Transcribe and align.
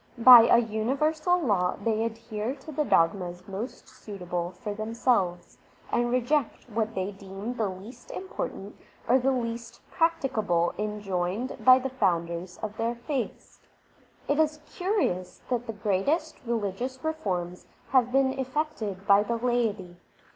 By 0.17 0.47
a 0.47 0.57
universal 0.57 1.39
law 1.39 1.75
they 1.75 2.03
adhere 2.03 2.55
to 2.55 2.71
the 2.71 2.83
dogmas 2.83 3.47
most 3.47 3.87
suitable 3.87 4.49
for 4.49 4.73
themselves, 4.73 5.59
and 5.91 6.09
reject 6.09 6.67
what 6.71 6.95
they 6.95 7.11
deem 7.11 7.53
the 7.53 7.69
least 7.69 8.09
important 8.09 8.75
or 9.07 9.19
the 9.19 9.31
least 9.31 9.79
practicable 9.91 10.73
enjoined 10.79 11.55
by 11.63 11.77
the 11.77 11.89
founders 11.91 12.57
of 12.63 12.77
their 12.77 12.95
faiths. 12.95 13.59
liv 14.27 14.37
THE 14.37 14.37
SIKH 14.39 14.39
RELIGION 14.39 14.39
It 14.39 14.39
is 14.69 14.75
curious 14.75 15.41
that 15.51 15.67
the 15.67 15.73
greatest 15.73 16.39
religious 16.47 17.03
reforms 17.03 17.67
have 17.89 18.11
been 18.11 18.33
effected 18.39 19.05
by 19.05 19.21
the 19.21 19.35
laity. 19.37 19.97